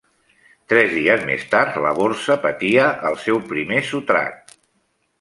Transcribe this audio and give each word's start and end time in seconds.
Tres 0.71 0.89
dies 0.99 1.25
més 1.27 1.43
tard 1.51 1.77
la 1.85 1.93
borsa 2.01 2.39
patia 2.49 2.89
el 3.13 3.23
seu 3.29 3.45
primer 3.55 3.87
sotrac. 3.95 4.55